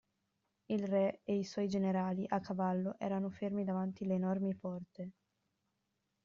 [0.65, 5.11] Il Re e i suoi generali, a cavallo, erano fermi davanti le enormi porte.